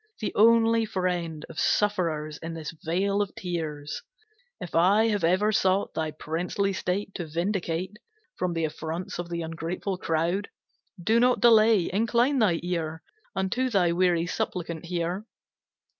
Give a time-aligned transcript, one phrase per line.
[0.19, 4.01] the only friend Of sufferers in this vale of tears,
[4.59, 7.97] If I have ever sought Thy princely state to vindicate
[8.35, 10.49] From the affronts of the ungrateful crowd,
[10.99, 13.03] Do not delay, incline thy ear
[13.35, 15.23] Unto thy weary suppliant here!